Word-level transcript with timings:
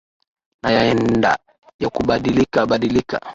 na 0.61 0.71
yanaenda 0.71 1.39
yakubadilika 1.79 2.65
badilika 2.65 3.21